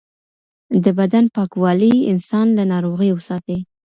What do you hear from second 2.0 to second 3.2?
انسان له ناروغیو